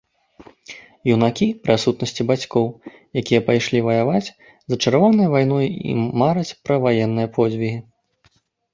Юнакі, 1.15 1.47
пры 1.65 1.71
адсутнасці 1.79 2.21
бацькоў, 2.31 2.65
якія 3.23 3.43
пайшлі 3.51 3.83
ваяваць, 3.91 4.25
зачараваныя 4.75 5.29
вайной 5.37 5.67
і 5.93 5.97
мараць 6.21 6.51
пра 6.69 6.75
ваенныя 6.91 7.27
подзвігі. 7.41 7.81